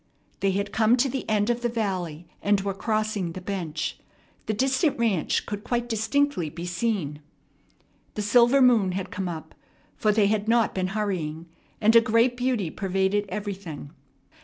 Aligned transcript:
They 0.39 0.49
had 0.53 0.71
come 0.71 0.97
to 0.97 1.07
the 1.09 1.29
end 1.29 1.51
of 1.51 1.61
the 1.61 1.69
valley, 1.69 2.25
and 2.41 2.59
were 2.61 2.73
crossing 2.73 3.33
the 3.33 3.39
bench. 3.39 3.99
The 4.47 4.53
distant 4.55 4.97
ranch 4.97 5.45
could 5.45 5.63
quite 5.63 5.87
distinctly 5.87 6.49
be 6.49 6.65
seen. 6.65 7.19
The 8.15 8.23
silver 8.23 8.63
moon 8.63 8.93
had 8.93 9.11
come 9.11 9.29
up, 9.29 9.53
for 9.95 10.11
they 10.11 10.25
had 10.25 10.47
not 10.47 10.73
been 10.73 10.87
hurrying, 10.97 11.45
and 11.79 11.95
a 11.95 12.01
great 12.01 12.35
beauty 12.35 12.71
pervaded 12.71 13.25
everything. 13.29 13.91